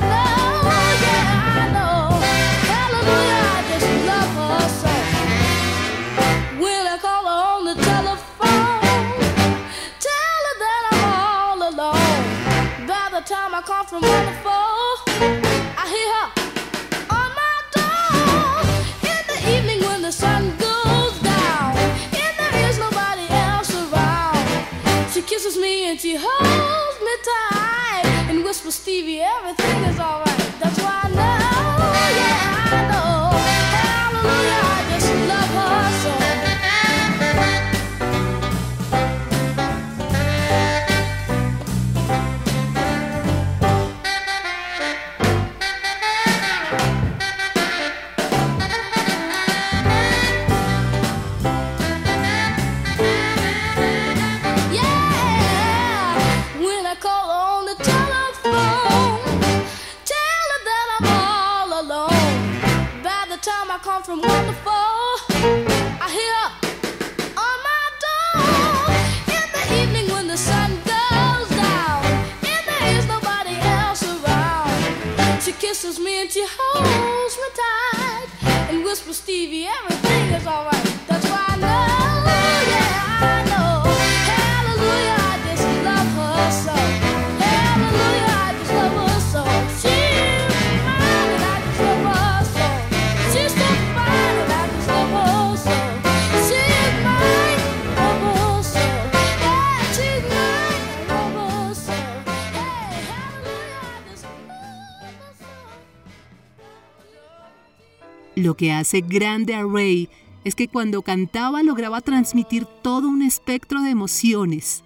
Lo 108.53 108.57
que 108.59 108.71
hace 108.71 109.01
grande 109.01 109.55
a 109.55 109.65
Ray 109.65 110.11
es 110.45 110.55
que 110.55 110.69
cuando 110.69 111.01
cantaba 111.01 111.63
lograba 111.63 112.03
transmitir 112.03 112.67
todo 112.67 113.09
un 113.09 113.23
espectro 113.23 113.81
de 113.81 113.89
emociones. 113.89 114.85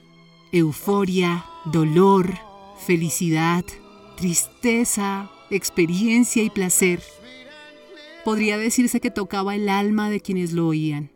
Euforia, 0.52 1.44
dolor, 1.64 2.32
felicidad, 2.86 3.64
tristeza, 4.16 5.32
experiencia 5.50 6.44
y 6.44 6.50
placer. 6.50 7.02
Podría 8.24 8.56
decirse 8.56 9.00
que 9.00 9.10
tocaba 9.10 9.56
el 9.56 9.68
alma 9.68 10.10
de 10.10 10.20
quienes 10.20 10.52
lo 10.52 10.68
oían. 10.68 11.10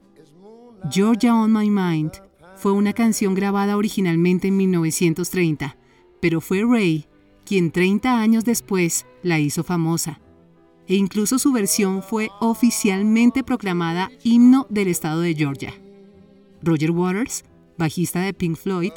Georgia 0.90 1.36
on 1.36 1.52
My 1.52 1.70
Mind 1.70 2.14
fue 2.56 2.72
una 2.72 2.94
canción 2.94 3.34
grabada 3.34 3.76
originalmente 3.76 4.48
en 4.48 4.56
1930, 4.56 5.76
pero 6.20 6.40
fue 6.40 6.64
Ray 6.68 7.06
quien 7.44 7.70
30 7.70 8.20
años 8.20 8.44
después 8.44 9.06
la 9.22 9.38
hizo 9.38 9.62
famosa. 9.62 10.20
E 10.90 10.96
incluso 10.96 11.38
su 11.38 11.52
versión 11.52 12.02
fue 12.02 12.30
oficialmente 12.40 13.44
proclamada 13.44 14.10
himno 14.24 14.66
del 14.70 14.88
estado 14.88 15.20
de 15.20 15.36
Georgia. 15.36 15.72
Roger 16.64 16.90
Waters, 16.90 17.44
bajista 17.78 18.22
de 18.22 18.34
Pink 18.34 18.56
Floyd, 18.56 18.90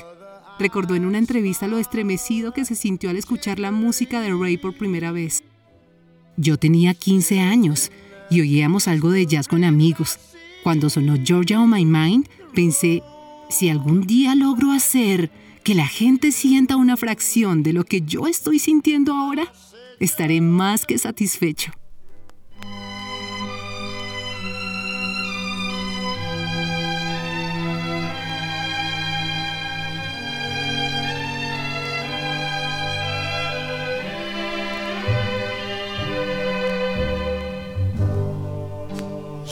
recordó 0.57 0.95
en 0.95 1.05
una 1.05 1.19
entrevista 1.19 1.67
lo 1.67 1.77
estremecido 1.77 2.51
que 2.51 2.65
se 2.65 2.73
sintió 2.73 3.11
al 3.11 3.17
escuchar 3.17 3.59
la 3.59 3.71
música 3.71 4.21
de 4.21 4.33
Ray 4.33 4.57
por 4.57 4.75
primera 4.75 5.11
vez. 5.11 5.43
Yo 6.35 6.57
tenía 6.57 6.95
15 6.95 7.41
años 7.41 7.91
y 8.31 8.41
oíamos 8.41 8.87
algo 8.87 9.11
de 9.11 9.27
jazz 9.27 9.47
con 9.47 9.63
amigos. 9.63 10.17
Cuando 10.63 10.89
sonó 10.89 11.13
Georgia 11.23 11.61
on 11.61 11.69
My 11.69 11.85
Mind, 11.85 12.27
pensé, 12.55 13.03
si 13.51 13.69
algún 13.69 14.07
día 14.07 14.33
logro 14.33 14.71
hacer 14.71 15.29
que 15.63 15.75
la 15.75 15.85
gente 15.85 16.31
sienta 16.31 16.75
una 16.75 16.97
fracción 16.97 17.61
de 17.61 17.73
lo 17.73 17.83
que 17.83 18.01
yo 18.01 18.25
estoy 18.25 18.57
sintiendo 18.57 19.13
ahora, 19.13 19.53
estaré 19.99 20.41
más 20.41 20.87
que 20.87 20.97
satisfecho. 20.97 21.71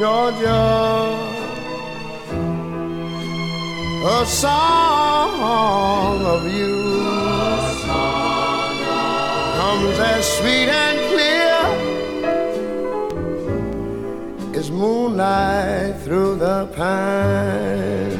Georgia, 0.00 0.64
a 4.06 4.24
song 4.24 6.22
of 6.24 6.50
you 6.50 6.76
comes 9.58 9.98
as 9.98 10.24
sweet 10.38 10.70
and 10.70 10.98
clear 11.10 11.60
as 14.58 14.70
moonlight 14.70 16.00
through 16.00 16.36
the 16.36 16.66
pines. 16.74 18.19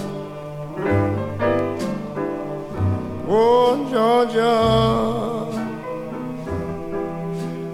Oh, 3.33 3.87
Georgia, 3.89 4.59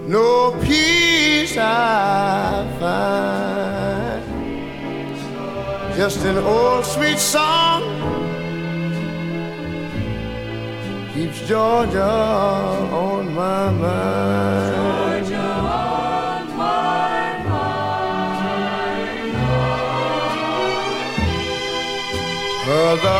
no 0.08 0.52
peace 0.62 1.58
I 1.58 2.64
find. 2.80 4.22
Just 5.98 6.24
an 6.26 6.38
old 6.38 6.86
sweet 6.86 7.18
song 7.18 7.82
keeps 11.16 11.42
Georgia 11.48 12.04
on 12.04 13.34
my 13.34 13.72
mind. 13.72 14.76
Georgia 14.76 15.42
on 15.42 16.56
my 16.56 17.44
mind. 17.50 17.88
Other 22.70 23.20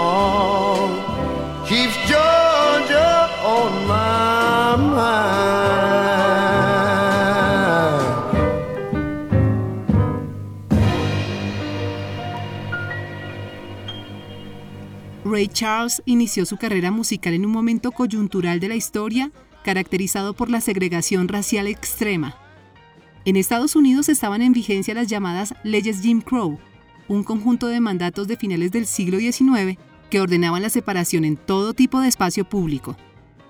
Charles 15.47 16.01
inició 16.05 16.45
su 16.45 16.57
carrera 16.57 16.91
musical 16.91 17.33
en 17.33 17.45
un 17.45 17.51
momento 17.51 17.91
coyuntural 17.91 18.59
de 18.59 18.67
la 18.67 18.75
historia 18.75 19.31
caracterizado 19.63 20.33
por 20.33 20.49
la 20.49 20.61
segregación 20.61 21.27
racial 21.27 21.67
extrema. 21.67 22.35
En 23.25 23.35
Estados 23.35 23.75
Unidos 23.75 24.09
estaban 24.09 24.41
en 24.41 24.53
vigencia 24.53 24.93
las 24.93 25.07
llamadas 25.07 25.53
leyes 25.63 26.01
Jim 26.01 26.21
Crow, 26.21 26.59
un 27.07 27.23
conjunto 27.23 27.67
de 27.67 27.79
mandatos 27.79 28.27
de 28.27 28.37
finales 28.37 28.71
del 28.71 28.87
siglo 28.87 29.19
XIX 29.19 29.77
que 30.09 30.19
ordenaban 30.19 30.61
la 30.61 30.69
separación 30.69 31.23
en 31.23 31.37
todo 31.37 31.73
tipo 31.73 31.99
de 31.99 32.07
espacio 32.07 32.47
público. 32.47 32.97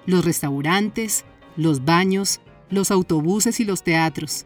Los 0.05 0.25
restaurantes, 0.25 1.25
los 1.55 1.85
baños, 1.85 2.41
los 2.69 2.91
autobuses 2.91 3.59
y 3.59 3.65
los 3.65 3.83
teatros. 3.83 4.45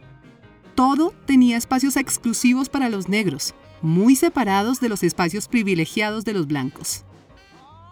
Todo 0.76 1.14
tenía 1.26 1.58
espacios 1.58 1.98
exclusivos 1.98 2.70
para 2.70 2.89
los 2.89 3.10
negros, 3.10 3.56
muy 3.82 4.16
separados 4.16 4.80
de 4.80 4.89
los 4.89 5.04
espacios 5.04 5.48
privilegiados 5.48 6.26
de 6.26 6.34
los 6.34 6.48
blancos. 6.48 7.06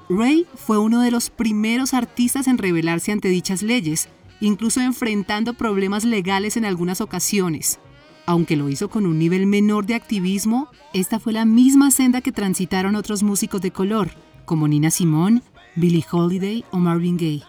Ray 0.10 0.46
fue 0.56 0.78
uno 0.78 1.02
de 1.02 1.12
los 1.12 1.30
primeros 1.30 1.94
artistas 1.94 2.48
en 2.48 2.58
rebelarse 2.58 3.12
ante 3.12 3.30
dichas 3.30 3.62
leyes, 3.64 4.10
incluso 4.42 4.82
enfrentando 4.82 5.54
problemas 5.54 6.04
legales 6.04 6.58
en 6.58 6.66
algunas 6.66 7.02
ocasiones. 7.02 7.80
Aunque 8.26 8.56
lo 8.56 8.70
hizo 8.70 8.90
con 8.90 9.06
un 9.06 9.20
nivel 9.20 9.48
menor 9.48 9.86
de 9.86 9.96
activismo, 9.96 10.70
esta 10.94 11.20
fue 11.20 11.34
la 11.34 11.46
misma 11.46 11.92
senda 11.92 12.22
que 12.22 12.32
transitaron 12.32 12.96
otros 12.96 13.24
músicos 13.24 13.62
de 13.62 13.72
color, 13.72 14.12
como 14.46 14.68
Nina 14.68 14.92
Simone, 14.92 15.42
Billie 15.76 16.06
Holiday 16.10 16.64
o 16.72 16.78
Marvin 16.78 17.18
Gaye. 17.18 17.44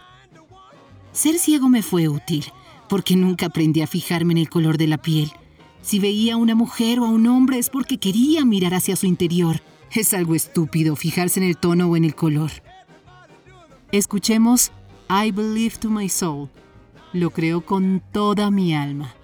Ser 1.11 1.37
ciego 1.39 1.69
me 1.69 1.81
fue 1.81 2.09
útil, 2.09 2.45
porque 2.89 3.15
nunca 3.15 3.47
aprendí 3.47 3.81
a 3.81 3.87
fijarme 3.87 4.33
en 4.33 4.39
el 4.39 4.49
color 4.49 4.77
de 4.77 4.87
la 4.87 4.97
piel. 4.97 5.31
Si 5.81 5.99
veía 5.99 6.33
a 6.33 6.37
una 6.37 6.55
mujer 6.55 6.99
o 6.99 7.05
a 7.05 7.09
un 7.09 7.27
hombre 7.27 7.57
es 7.57 7.69
porque 7.69 7.97
quería 7.97 8.43
mirar 8.43 8.73
hacia 8.73 8.95
su 8.95 9.05
interior. 9.05 9.61
Es 9.95 10.13
algo 10.13 10.35
estúpido 10.35 10.97
fijarse 10.97 11.39
en 11.39 11.45
el 11.45 11.55
tono 11.55 11.87
o 11.87 11.95
en 11.95 12.03
el 12.03 12.15
color. 12.15 12.51
Escuchemos 13.93 14.73
I 15.09 15.31
Believe 15.31 15.77
to 15.77 15.89
My 15.89 16.09
Soul. 16.09 16.49
Lo 17.13 17.29
creo 17.29 17.65
con 17.65 18.03
toda 18.11 18.51
mi 18.51 18.75
alma. 18.75 19.15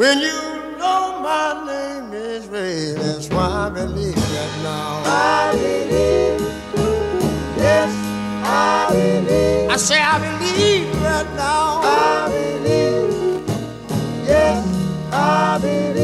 When 0.00 0.18
you 0.20 0.40
know 0.78 1.20
my 1.20 1.62
name 1.66 2.14
is 2.14 2.46
Ray, 2.46 2.92
that's 2.94 3.28
why 3.28 3.66
I 3.66 3.68
believe 3.68 4.14
that 4.14 4.62
now. 4.62 5.02
I 5.04 5.52
believe, 5.52 6.40
yes, 7.58 7.92
I 8.42 8.88
believe. 8.92 9.68
I 9.68 9.76
say 9.76 10.00
I 10.00 10.18
believe 10.18 10.88
right 11.02 11.30
now. 11.36 11.80
I 11.82 12.28
believe, 12.32 13.46
yes, 14.26 14.64
I 15.12 15.58
believe. 15.60 15.99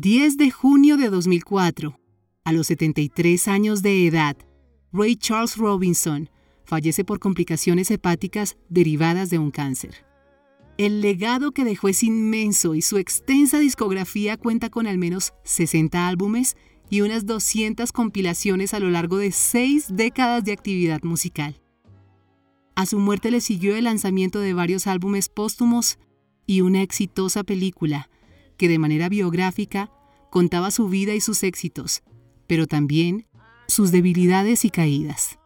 El 0.00 0.04
10 0.04 0.38
de 0.38 0.50
junio 0.50 0.96
de 0.96 1.10
2004, 1.10 2.00
a 2.44 2.52
los 2.52 2.68
73 2.68 3.48
años 3.48 3.82
de 3.82 4.06
edad, 4.06 4.34
Ray 4.94 5.14
Charles 5.14 5.58
Robinson 5.58 6.30
fallece 6.64 7.04
por 7.04 7.18
complicaciones 7.18 7.90
hepáticas 7.90 8.56
derivadas 8.70 9.28
de 9.28 9.38
un 9.38 9.50
cáncer. 9.50 10.06
El 10.78 11.02
legado 11.02 11.52
que 11.52 11.64
dejó 11.64 11.88
es 11.88 12.02
inmenso 12.02 12.74
y 12.74 12.80
su 12.80 12.96
extensa 12.96 13.58
discografía 13.58 14.38
cuenta 14.38 14.70
con 14.70 14.86
al 14.86 14.96
menos 14.96 15.34
60 15.44 16.08
álbumes 16.08 16.56
y 16.88 17.02
unas 17.02 17.26
200 17.26 17.92
compilaciones 17.92 18.72
a 18.72 18.80
lo 18.80 18.88
largo 18.88 19.18
de 19.18 19.32
seis 19.32 19.84
décadas 19.90 20.42
de 20.44 20.52
actividad 20.52 21.02
musical. 21.02 21.60
A 22.74 22.86
su 22.86 22.98
muerte 22.98 23.30
le 23.30 23.42
siguió 23.42 23.76
el 23.76 23.84
lanzamiento 23.84 24.40
de 24.40 24.54
varios 24.54 24.86
álbumes 24.86 25.28
póstumos 25.28 25.98
y 26.46 26.62
una 26.62 26.80
exitosa 26.80 27.44
película 27.44 28.08
que 28.60 28.68
de 28.68 28.78
manera 28.78 29.08
biográfica 29.08 29.90
contaba 30.28 30.70
su 30.70 30.86
vida 30.86 31.14
y 31.14 31.22
sus 31.22 31.44
éxitos, 31.44 32.02
pero 32.46 32.66
también 32.66 33.26
sus 33.68 33.90
debilidades 33.90 34.66
y 34.66 34.70
caídas. 34.70 35.38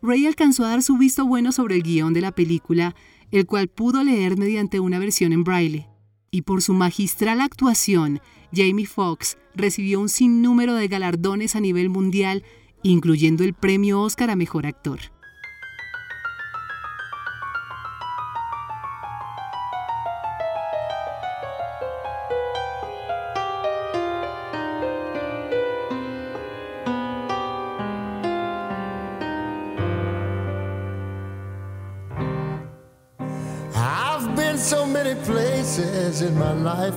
Ray 0.00 0.26
alcanzó 0.26 0.64
a 0.64 0.70
dar 0.70 0.82
su 0.82 0.96
visto 0.96 1.26
bueno 1.26 1.52
sobre 1.52 1.74
el 1.74 1.82
guion 1.82 2.14
de 2.14 2.22
la 2.22 2.32
película, 2.32 2.96
el 3.30 3.44
cual 3.44 3.68
pudo 3.68 4.02
leer 4.02 4.38
mediante 4.38 4.80
una 4.80 4.98
versión 4.98 5.34
en 5.34 5.44
braille, 5.44 5.86
y 6.30 6.42
por 6.42 6.62
su 6.62 6.72
magistral 6.72 7.42
actuación, 7.42 8.20
Jamie 8.54 8.86
Foxx 8.86 9.36
recibió 9.54 10.00
un 10.00 10.08
sinnúmero 10.08 10.76
de 10.76 10.88
galardones 10.88 11.56
a 11.56 11.60
nivel 11.60 11.90
mundial, 11.90 12.42
incluyendo 12.82 13.44
el 13.44 13.52
premio 13.52 14.00
Oscar 14.00 14.30
a 14.30 14.36
Mejor 14.36 14.64
Actor. 14.64 15.00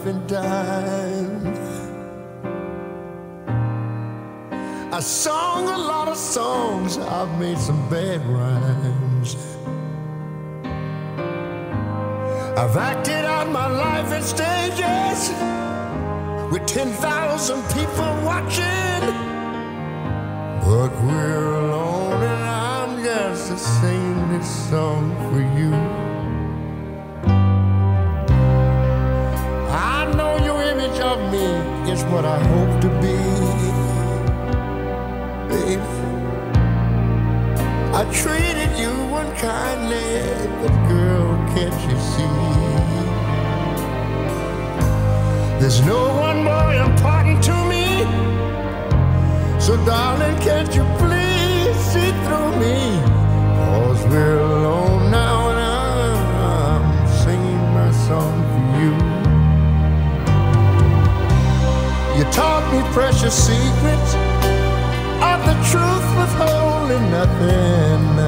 Life 0.02 0.16
and 0.16 0.30
time. 0.30 1.54
I 4.94 5.00
sung 5.00 5.68
a 5.68 5.78
lot 5.78 6.08
of 6.08 6.18
songs, 6.18 6.98
I've 6.98 7.40
made 7.40 7.58
some 7.58 7.90
bad 7.90 8.26
rhymes. 8.26 9.36
I've 12.58 12.78
acted 12.78 13.26
out 13.26 13.50
my 13.50 13.68
life 13.68 14.12
in 14.14 14.24
stages 14.24 15.30
with 16.52 16.66
10,000 16.68 17.64
people 17.74 18.01
you 38.82 38.90
unkindly, 39.22 40.22
but 40.62 40.76
girl, 40.90 41.30
can't 41.54 41.80
you 41.88 41.98
see? 42.12 42.62
There's 45.60 45.82
no 45.86 46.02
one 46.28 46.44
more 46.44 46.74
important 46.74 47.44
to 47.50 47.56
me. 47.72 47.86
So, 49.60 49.78
darling, 49.86 50.38
can't 50.42 50.74
you 50.78 50.84
please 50.98 51.76
see 51.92 52.12
through 52.24 52.52
me? 52.64 52.78
Cause 53.60 54.02
we're 54.08 54.40
alone 54.40 55.12
now 55.12 55.50
and 55.52 55.60
I'm 55.60 56.86
singing 57.24 57.64
my 57.78 57.92
song 58.08 58.38
for 58.52 58.64
you. 58.82 58.94
You 62.18 62.24
taught 62.32 62.66
me 62.74 62.80
precious 62.98 63.36
secrets 63.50 64.12
of 65.30 65.40
the 65.50 65.56
truth 65.70 66.08
withholding 66.20 67.06
nothing. 67.12 68.21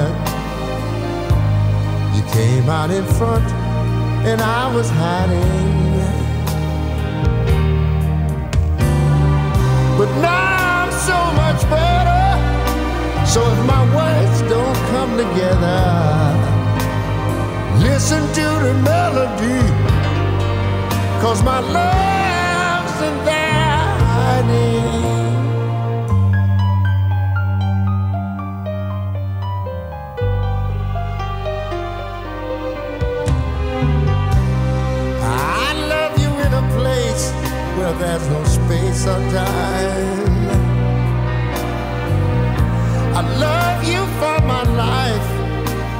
Came 2.34 2.68
out 2.68 2.90
in 2.90 3.04
front 3.04 3.44
and 4.26 4.40
I 4.40 4.74
was 4.74 4.90
hiding. 4.90 5.94
But 9.96 10.10
now 10.20 10.82
I'm 10.82 10.92
so 11.10 11.18
much 11.42 11.62
better. 11.70 12.26
So 13.24 13.40
if 13.54 13.60
my 13.66 13.82
words 13.94 14.42
don't 14.50 14.80
come 14.90 15.16
together, 15.16 15.82
listen 17.88 18.22
to 18.38 18.46
the 18.66 18.74
melody. 18.82 19.62
Cause 21.22 21.40
my 21.44 21.60
love's 21.60 23.00
in 23.08 23.16
there 23.24 23.86
hiding. 24.16 24.73
There's 37.98 38.28
no 38.28 38.44
space 38.44 39.06
or 39.06 39.20
time. 39.30 40.48
I 43.18 43.22
love 43.46 43.84
you 43.84 44.02
for 44.20 44.36
my 44.52 44.64
life, 44.84 45.28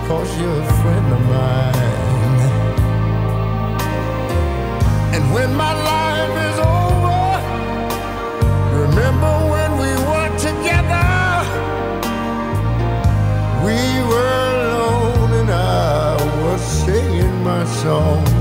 cause 0.09 0.31
you're 0.41 0.61
a 0.61 0.73
friend 0.83 1.07
of 1.17 1.21
mine. 1.35 2.41
And 5.15 5.25
when 5.35 5.55
my 5.55 5.75
life 5.93 6.37
is 6.49 6.59
over, 6.79 7.25
remember 8.83 9.33
when 9.55 9.71
we 9.83 9.93
were 10.11 10.33
together? 10.49 11.11
We 13.67 13.79
were 14.11 14.37
alone 14.53 15.31
and 15.41 15.51
I 15.51 16.17
was 16.43 16.61
singing 16.61 17.37
my 17.45 17.65
song 17.83 18.34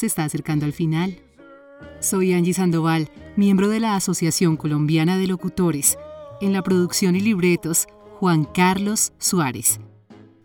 se 0.00 0.06
está 0.06 0.24
acercando 0.24 0.64
al 0.64 0.72
final. 0.72 1.18
Soy 2.00 2.32
Angie 2.32 2.54
Sandoval, 2.54 3.10
miembro 3.36 3.68
de 3.68 3.80
la 3.80 3.96
Asociación 3.96 4.56
Colombiana 4.56 5.18
de 5.18 5.26
Locutores. 5.26 5.98
En 6.40 6.54
la 6.54 6.62
producción 6.62 7.16
y 7.16 7.20
libretos, 7.20 7.86
Juan 8.18 8.44
Carlos 8.44 9.12
Suárez. 9.18 9.78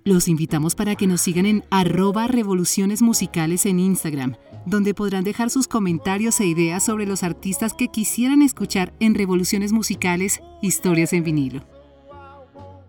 Los 0.04 0.28
invitamos 0.28 0.76
para 0.76 0.96
que 0.96 1.08
nos 1.08 1.22
sigan 1.22 1.46
en 1.46 1.64
arroba 1.72 2.28
revoluciones 2.28 3.02
musicales 3.02 3.66
en 3.66 3.80
Instagram, 3.80 4.36
donde 4.66 4.94
podrán 4.94 5.24
dejar 5.24 5.50
sus 5.50 5.70
comentarios 5.70 6.40
e 6.42 6.48
ideas 6.48 6.84
sobre 6.84 7.06
los 7.06 7.24
artistas 7.24 7.74
que 7.74 7.88
quisieran 7.88 8.42
escuchar 8.42 8.94
en 9.00 9.16
Revoluciones 9.16 9.72
Musicales 9.72 10.42
Historias 10.62 11.14
en 11.14 11.24
vinilo. 11.24 11.64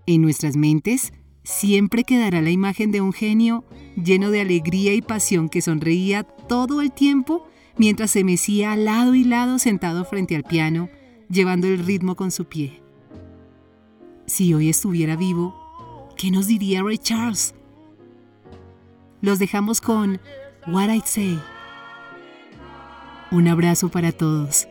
En 0.06 0.20
nuestras 0.20 0.56
mentes 0.56 1.12
siempre 1.44 2.02
quedará 2.02 2.42
la 2.42 2.50
imagen 2.50 2.90
de 2.90 3.00
un 3.00 3.12
genio 3.12 3.64
lleno 3.96 4.30
de 4.30 4.40
alegría 4.40 4.94
y 4.94 5.02
pasión 5.02 5.48
que 5.48 5.62
sonreía 5.62 6.22
todo 6.22 6.80
el 6.80 6.92
tiempo 6.92 7.46
mientras 7.76 8.10
se 8.10 8.24
mecía 8.24 8.76
lado 8.76 9.14
y 9.14 9.24
lado 9.24 9.58
sentado 9.58 10.04
frente 10.04 10.36
al 10.36 10.44
piano, 10.44 10.88
llevando 11.28 11.66
el 11.66 11.84
ritmo 11.84 12.16
con 12.16 12.30
su 12.30 12.46
pie. 12.46 12.82
Si 14.26 14.54
hoy 14.54 14.68
estuviera 14.68 15.16
vivo, 15.16 16.08
¿qué 16.16 16.30
nos 16.30 16.46
diría 16.46 16.82
Ray 16.82 16.98
Charles? 16.98 17.54
Los 19.20 19.38
dejamos 19.38 19.80
con 19.80 20.20
What 20.66 20.90
I'd 20.90 21.04
Say. 21.04 21.38
Un 23.30 23.48
abrazo 23.48 23.88
para 23.88 24.12
todos. 24.12 24.68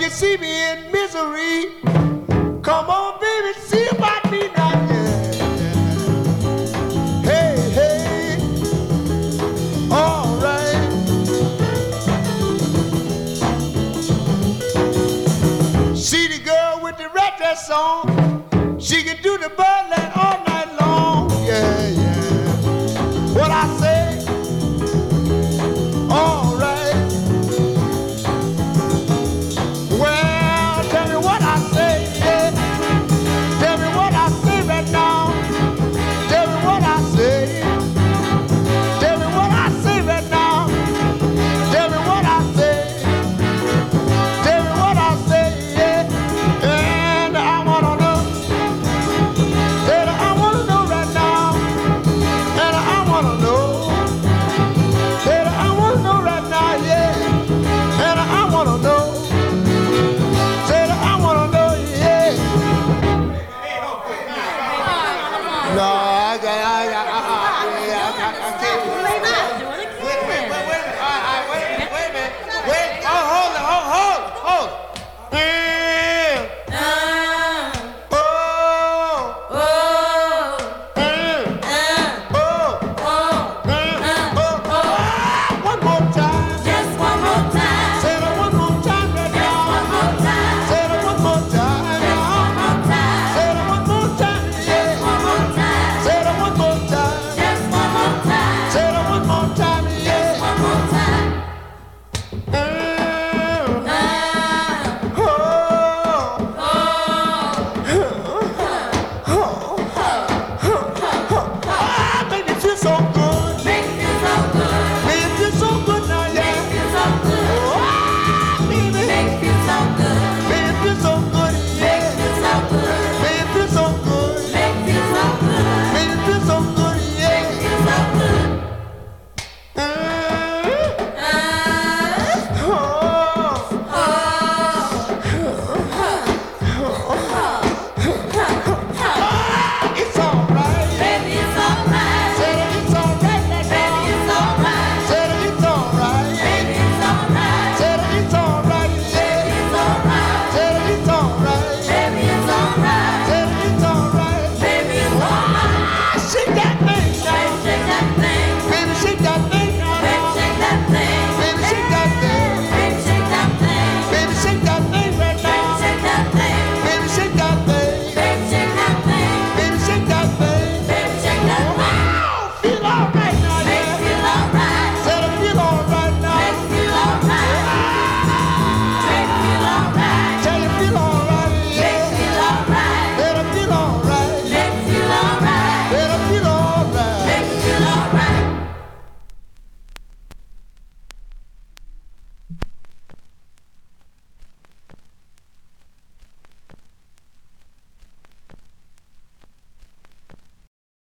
You 0.00 0.08
see 0.08 0.36
me 0.38 0.70
in 0.70 0.90
misery, 0.92 1.72
come 2.62 2.88
on, 2.88 3.20
baby, 3.20 3.52
see 3.60 3.86
about 3.88 4.30
me 4.30 4.48
now. 4.56 4.70
Yeah. 4.88 5.32
Hey, 7.22 7.70
hey, 7.78 8.38
all 9.90 10.36
right. 10.36 10.90
See 15.94 16.28
the 16.28 16.38
girl 16.44 16.80
with 16.82 16.96
the 16.96 17.08
red 17.14 17.36
dress 17.36 17.70
on, 17.70 18.78
she 18.78 19.02
can 19.02 19.20
do 19.22 19.36
the 19.36 19.50
night. 19.58 20.09